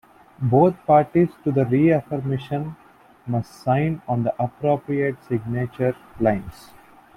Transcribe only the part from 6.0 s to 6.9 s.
lines.